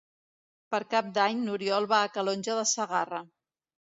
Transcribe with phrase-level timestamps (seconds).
[0.75, 3.23] Per Cap d'Any n'Oriol va a Calonge de Segarra.